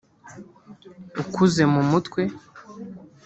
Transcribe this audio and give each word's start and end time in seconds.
ukuze 1.21 1.63
mu 1.73 1.81
mutwe 1.89 2.21